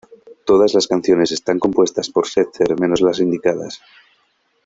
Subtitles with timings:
[0.45, 3.83] Todas las canciones están compuestas por Setzer menos las indicadas.